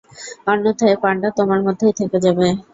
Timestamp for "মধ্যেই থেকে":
1.65-2.17